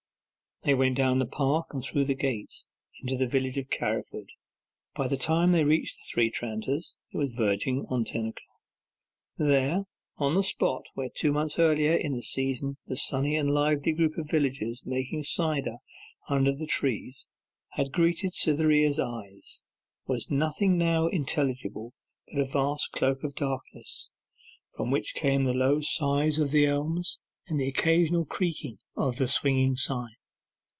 They 0.63 0.75
went 0.75 0.95
down 0.95 1.17
the 1.17 1.25
park 1.25 1.73
and 1.73 1.83
through 1.83 2.05
the 2.05 2.13
gate, 2.13 2.53
into 3.01 3.17
the 3.17 3.25
village 3.25 3.57
of 3.57 3.71
Carriford. 3.71 4.27
By 4.93 5.07
the 5.07 5.17
time 5.17 5.51
they 5.53 5.63
reached 5.63 5.95
the 5.95 6.05
Three 6.13 6.29
Tranters, 6.29 6.97
it 7.11 7.17
was 7.17 7.31
verging 7.31 7.79
upon 7.79 8.03
ten 8.03 8.27
o'clock. 8.27 8.59
There, 9.39 9.85
on 10.17 10.35
the 10.35 10.43
spot 10.43 10.85
where 10.93 11.09
two 11.09 11.31
months 11.31 11.57
earlier 11.57 11.95
in 11.95 12.13
the 12.15 12.21
season 12.21 12.77
the 12.85 12.95
sunny 12.95 13.35
and 13.35 13.49
lively 13.49 13.91
group 13.91 14.19
of 14.19 14.29
villagers 14.29 14.85
making 14.85 15.23
cider 15.23 15.77
under 16.29 16.55
the 16.55 16.67
trees 16.67 17.25
had 17.69 17.91
greeted 17.91 18.35
Cytherea's 18.35 18.99
eyes, 18.99 19.63
was 20.05 20.29
nothing 20.29 20.77
now 20.77 21.07
intelligible 21.07 21.95
but 22.31 22.39
a 22.39 22.45
vast 22.45 22.91
cloak 22.91 23.23
of 23.23 23.33
darkness, 23.33 24.11
from 24.75 24.91
which 24.91 25.15
came 25.15 25.43
the 25.43 25.55
low 25.55 25.81
sough 25.81 26.39
of 26.39 26.51
the 26.51 26.67
elms, 26.67 27.17
and 27.47 27.59
the 27.59 27.67
occasional 27.67 28.25
creak 28.25 28.63
of 28.95 29.17
the 29.17 29.27
swinging 29.27 29.75
sign. 29.75 30.11